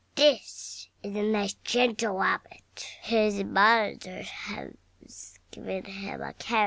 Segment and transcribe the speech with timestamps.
[0.15, 2.87] THIS is a nice gentle Rabbit.
[3.01, 6.59] His mother has given him a carrot.